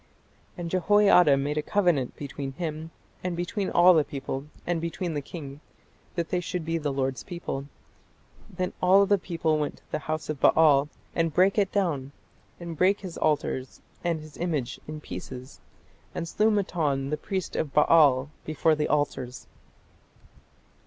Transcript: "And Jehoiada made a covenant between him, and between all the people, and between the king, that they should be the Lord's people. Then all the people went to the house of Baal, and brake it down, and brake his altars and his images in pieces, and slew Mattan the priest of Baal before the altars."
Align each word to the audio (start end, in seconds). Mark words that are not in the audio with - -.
"And 0.57 0.71
Jehoiada 0.71 1.37
made 1.37 1.59
a 1.59 1.61
covenant 1.61 2.15
between 2.15 2.53
him, 2.53 2.89
and 3.23 3.37
between 3.37 3.69
all 3.69 3.93
the 3.93 4.03
people, 4.03 4.47
and 4.65 4.81
between 4.81 5.13
the 5.13 5.21
king, 5.21 5.59
that 6.15 6.29
they 6.29 6.39
should 6.39 6.65
be 6.65 6.79
the 6.79 6.91
Lord's 6.91 7.23
people. 7.23 7.67
Then 8.49 8.73
all 8.81 9.05
the 9.05 9.19
people 9.19 9.59
went 9.59 9.77
to 9.77 9.91
the 9.91 9.99
house 9.99 10.27
of 10.27 10.39
Baal, 10.39 10.89
and 11.13 11.31
brake 11.31 11.59
it 11.59 11.71
down, 11.71 12.13
and 12.59 12.75
brake 12.75 13.01
his 13.01 13.15
altars 13.19 13.79
and 14.03 14.19
his 14.21 14.37
images 14.37 14.79
in 14.87 15.01
pieces, 15.01 15.61
and 16.15 16.27
slew 16.27 16.49
Mattan 16.49 17.11
the 17.11 17.15
priest 17.15 17.55
of 17.55 17.71
Baal 17.71 18.31
before 18.43 18.73
the 18.73 18.87
altars." 18.87 19.45